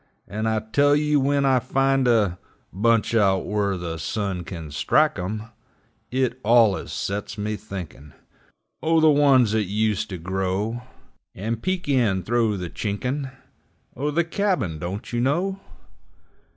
And 0.27 0.49
I 0.49 0.61
tell 0.61 0.95
you, 0.95 1.19
when 1.19 1.45
I 1.45 1.59
find 1.59 2.07
a 2.07 2.39
Bunch 2.73 3.13
out 3.13 3.45
whur 3.45 3.77
the 3.77 3.99
sun 3.99 4.43
kin 4.43 4.71
strike 4.71 5.19
'em, 5.19 5.43
It 6.09 6.39
allus 6.43 6.91
sets 6.91 7.37
me 7.37 7.55
thinkin' 7.55 8.13
O' 8.81 8.99
the 8.99 9.11
ones 9.11 9.53
'at 9.53 9.67
used 9.67 10.09
to 10.09 10.17
grow 10.17 10.81
And 11.35 11.61
peek 11.61 11.87
in 11.87 12.23
thro' 12.23 12.57
the 12.57 12.67
chinkin' 12.71 13.29
O' 13.95 14.09
the 14.09 14.23
cabin, 14.23 14.79
don't 14.79 15.13
you 15.13 15.21
know! 15.21 15.59